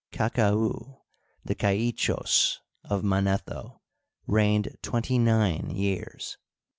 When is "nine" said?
5.19-5.69